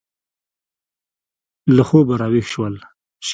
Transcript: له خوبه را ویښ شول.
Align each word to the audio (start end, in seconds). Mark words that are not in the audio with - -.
له 1.75 1.83
خوبه 1.89 2.13
را 2.21 2.27
ویښ 2.31 2.47
شول. 2.53 2.75